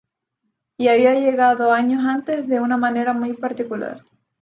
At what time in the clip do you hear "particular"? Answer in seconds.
3.33-4.01